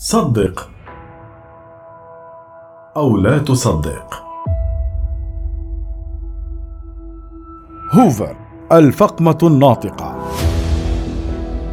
صدق 0.00 0.70
أو 2.96 3.16
لا 3.16 3.38
تصدق. 3.38 4.22
هوفر 7.92 8.36
الفقمة 8.72 9.38
الناطقة. 9.42 10.16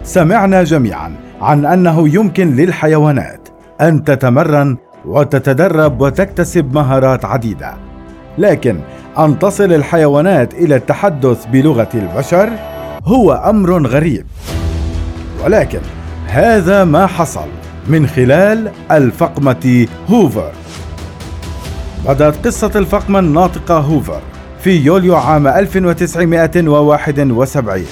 سمعنا 0.04 0.64
جميعا 0.64 1.16
عن 1.42 1.66
أنه 1.66 2.16
يمكن 2.16 2.56
للحيوانات 2.56 3.50
أن 3.82 4.04
تتمرن 4.04 4.78
وتتدرب 5.06 6.02
وتكتسب 6.02 6.74
مهارات 6.74 7.26
عديدة 7.26 7.74
لكن 8.38 8.80
أن 9.20 9.40
تصل 9.40 9.74
الحيوانات 9.74 10.54
إلى 10.54 10.76
التحدث 10.76 11.46
بلغة 11.46 11.90
البشر 11.94 12.50
هو 13.04 13.34
أمر 13.34 13.88
غريب. 13.88 14.26
ولكن 15.44 15.80
هذا 16.28 16.84
ما 16.84 17.06
حصل. 17.06 17.48
من 17.88 18.08
خلال 18.08 18.72
الفقمة 18.92 19.88
هوفر. 20.10 20.52
بدأت 22.08 22.46
قصة 22.48 22.72
الفقمة 22.76 23.20
الناطقة 23.20 23.78
هوفر 23.78 24.20
في 24.64 24.78
يوليو 24.78 25.16
عام 25.16 25.48
1971 25.48 27.86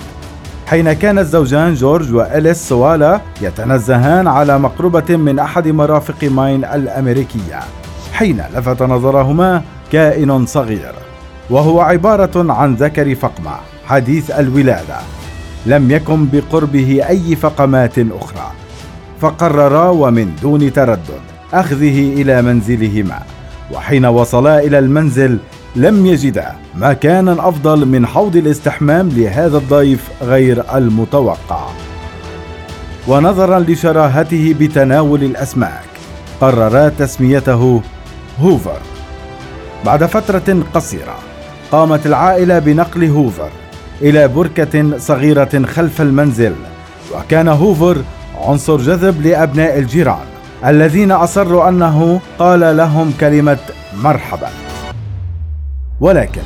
حين 0.67 0.93
كان 0.93 1.19
الزوجان 1.19 1.73
جورج 1.73 2.13
وإليس 2.13 2.69
سوالا 2.69 3.19
يتنزهان 3.41 4.27
على 4.27 4.59
مقربة 4.59 5.15
من 5.17 5.39
أحد 5.39 5.67
مرافق 5.67 6.23
ماين 6.23 6.65
الأمريكية 6.65 7.59
حين 8.13 8.43
لفت 8.55 8.81
نظرهما 8.81 9.61
كائن 9.91 10.45
صغير 10.45 10.93
وهو 11.49 11.81
عبارة 11.81 12.53
عن 12.53 12.73
ذكر 12.75 13.15
فقمة 13.15 13.51
حديث 13.85 14.31
الولادة 14.31 14.97
لم 15.65 15.91
يكن 15.91 16.27
بقربه 16.33 17.01
أي 17.09 17.35
فقمات 17.35 17.99
أخرى. 17.99 18.51
فقررا 19.23 19.89
ومن 19.89 20.35
دون 20.41 20.73
تردد 20.73 21.21
أخذه 21.53 22.21
إلى 22.21 22.41
منزلهما 22.41 23.19
وحين 23.73 24.05
وصلا 24.05 24.59
إلى 24.59 24.79
المنزل 24.79 25.37
لم 25.75 26.05
يجدا 26.05 26.55
مكانا 26.75 27.49
أفضل 27.49 27.85
من 27.85 28.07
حوض 28.07 28.35
الاستحمام 28.35 29.09
لهذا 29.09 29.57
الضيف 29.57 30.09
غير 30.21 30.63
المتوقع. 30.75 31.67
ونظرا 33.07 33.59
لشراهته 33.59 34.55
بتناول 34.59 35.23
الأسماك 35.23 35.89
قررا 36.41 36.89
تسميته 36.89 37.81
هوفر. 38.41 38.79
بعد 39.85 40.05
فترة 40.05 40.63
قصيرة 40.73 41.15
قامت 41.71 42.05
العائلة 42.05 42.59
بنقل 42.59 43.09
هوفر 43.09 43.49
إلى 44.01 44.27
بركة 44.27 44.97
صغيرة 44.97 45.65
خلف 45.65 46.01
المنزل 46.01 46.53
وكان 47.15 47.47
هوفر 47.47 47.97
عنصر 48.41 48.77
جذب 48.77 49.21
لأبناء 49.21 49.79
الجيران 49.79 50.25
الذين 50.65 51.11
أصروا 51.11 51.69
أنه 51.69 52.19
قال 52.39 52.77
لهم 52.77 53.13
كلمة 53.19 53.57
مرحبا. 54.03 54.49
ولكن 56.01 56.41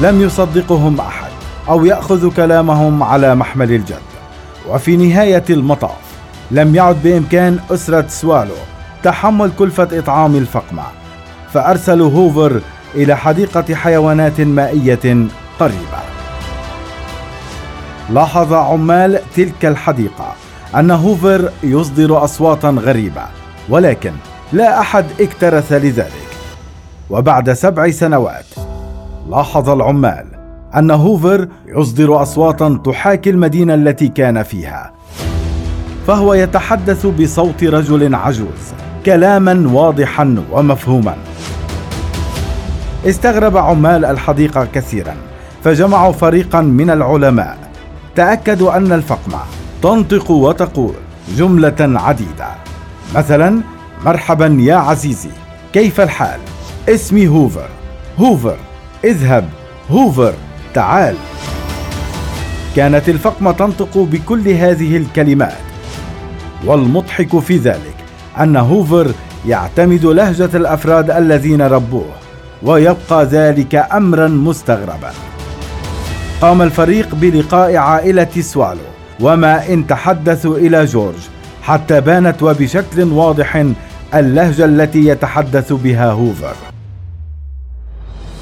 لم 0.00 0.22
يصدقهم 0.22 1.00
أحد 1.00 1.30
أو 1.68 1.84
يأخذ 1.84 2.34
كلامهم 2.34 3.02
على 3.02 3.34
محمل 3.34 3.72
الجد. 3.72 3.98
وفي 4.68 4.96
نهاية 4.96 5.44
المطاف 5.50 6.04
لم 6.50 6.74
يعد 6.74 6.96
بإمكان 7.04 7.58
أسرة 7.70 8.04
سوالو 8.08 8.54
تحمل 9.02 9.50
كلفة 9.58 9.88
إطعام 9.92 10.36
الفقمة 10.36 10.82
فأرسلوا 11.52 12.10
هوفر 12.10 12.60
إلى 12.94 13.16
حديقة 13.16 13.74
حيوانات 13.74 14.40
مائية 14.40 15.26
قريبة. 15.60 16.00
لاحظ 18.10 18.52
عمال 18.52 19.20
تلك 19.36 19.64
الحديقة 19.64 20.32
أن 20.76 20.90
هوفر 20.90 21.50
يصدر 21.62 22.24
أصواتا 22.24 22.68
غريبة 22.68 23.22
ولكن 23.68 24.12
لا 24.52 24.80
أحد 24.80 25.04
اكترث 25.20 25.72
لذلك. 25.72 26.24
وبعد 27.10 27.52
سبع 27.52 27.90
سنوات 27.90 28.46
لاحظ 29.30 29.70
العمال 29.70 30.26
أن 30.76 30.90
هوفر 30.90 31.48
يصدر 31.66 32.22
أصواتا 32.22 32.80
تحاكي 32.84 33.30
المدينة 33.30 33.74
التي 33.74 34.08
كان 34.08 34.42
فيها. 34.42 34.92
فهو 36.06 36.34
يتحدث 36.34 37.06
بصوت 37.06 37.64
رجل 37.64 38.14
عجوز 38.14 38.72
كلاما 39.06 39.68
واضحا 39.72 40.44
ومفهوما. 40.52 41.14
استغرب 43.06 43.56
عمال 43.56 44.04
الحديقة 44.04 44.64
كثيرا 44.64 45.14
فجمعوا 45.64 46.12
فريقا 46.12 46.60
من 46.60 46.90
العلماء. 46.90 47.58
تأكدوا 48.16 48.76
أن 48.76 48.92
الفقمة 48.92 49.38
تنطق 49.84 50.30
وتقول 50.30 50.94
جملة 51.36 51.74
عديدة. 51.80 52.48
مثلا 53.14 53.60
مرحبا 54.04 54.56
يا 54.60 54.74
عزيزي 54.74 55.30
كيف 55.72 56.00
الحال؟ 56.00 56.40
اسمي 56.88 57.28
هوفر. 57.28 57.68
هوفر 58.18 58.56
اذهب. 59.04 59.48
هوفر 59.90 60.34
تعال. 60.74 61.16
كانت 62.76 63.08
الفقمة 63.08 63.52
تنطق 63.52 63.98
بكل 63.98 64.48
هذه 64.48 64.96
الكلمات. 64.96 65.58
والمضحك 66.64 67.38
في 67.38 67.56
ذلك 67.56 67.96
أن 68.40 68.56
هوفر 68.56 69.10
يعتمد 69.46 70.04
لهجة 70.04 70.56
الأفراد 70.56 71.10
الذين 71.10 71.62
ربوه 71.62 72.12
ويبقى 72.62 73.24
ذلك 73.24 73.74
أمرا 73.92 74.28
مستغربا. 74.28 75.10
قام 76.40 76.62
الفريق 76.62 77.14
بلقاء 77.14 77.76
عائلة 77.76 78.40
سوالو. 78.40 78.93
وما 79.20 79.72
إن 79.72 79.86
تحدثوا 79.86 80.56
إلى 80.56 80.84
جورج 80.84 81.28
حتى 81.62 82.00
بانت 82.00 82.42
وبشكل 82.42 83.02
واضح 83.02 83.66
اللهجة 84.14 84.64
التي 84.64 85.06
يتحدث 85.06 85.72
بها 85.72 86.10
هوفر. 86.10 86.54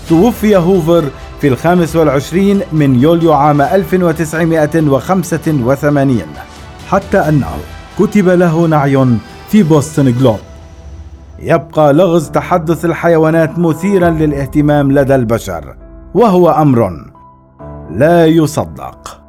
توفي 0.08 0.56
هوفر 0.56 1.04
في 1.40 1.48
الخامس 1.48 1.96
والعشرين 1.96 2.60
من 2.72 3.00
يوليو 3.00 3.32
عام 3.32 3.62
1985 3.62 6.22
حتى 6.88 7.18
أنه 7.18 7.48
كتب 7.98 8.28
له 8.28 8.66
نعي 8.66 9.06
في 9.48 9.62
بوستن 9.62 10.12
جلوب. 10.12 10.38
يبقى 11.38 11.92
لغز 11.92 12.30
تحدث 12.30 12.84
الحيوانات 12.84 13.58
مثيرا 13.58 14.10
للاهتمام 14.10 14.92
لدى 14.92 15.14
البشر 15.14 15.76
وهو 16.14 16.50
أمر 16.50 16.90
لا 17.90 18.26
يصدق. 18.26 19.21